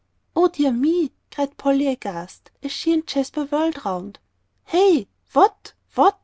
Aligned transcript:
"O 0.35 0.47
dear 0.47 0.71
me!" 0.71 1.11
cried 1.29 1.57
Polly 1.57 1.85
aghast, 1.85 2.49
as 2.63 2.71
she 2.71 2.91
and 2.91 3.05
Jasper 3.05 3.43
whirled 3.43 3.77
around. 3.85 4.17
"Hey 4.65 5.07
what 5.33 5.73
what!" 5.93 6.17